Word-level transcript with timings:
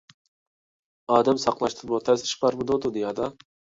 ئادەم 1.11 1.41
ساقلاشتىنمۇ 1.43 1.99
تەس 2.09 2.25
ئىش 2.29 2.33
بارمىدۇ 2.45 2.79
دۇنيادا؟ 2.87 3.29